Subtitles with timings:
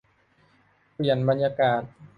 [0.93, 1.81] เปลี่ยนบรรยากาศ